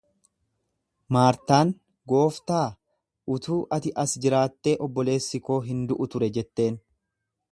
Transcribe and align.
Maartaan, 1.17 1.73
Gooftaa, 2.13 2.63
utuu 3.37 3.59
ati 3.79 3.93
as 4.07 4.17
jiraattee 4.23 4.75
obboleessi 4.89 5.43
koo 5.51 5.61
hin 5.69 5.87
du'u 5.93 6.09
ture 6.17 6.33
jetteen. 6.39 6.83